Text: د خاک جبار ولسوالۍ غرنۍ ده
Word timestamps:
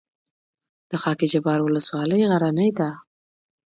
د 0.89 0.91
خاک 1.01 1.19
جبار 1.31 1.59
ولسوالۍ 1.63 2.21
غرنۍ 2.31 2.69
ده 2.79 2.89